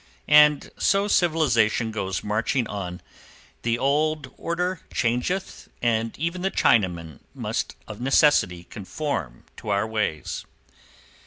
[0.33, 3.03] And so civilization goes marching on,
[3.61, 10.43] the old order changeth, and even the Chinaman must of necessity conform to our ways.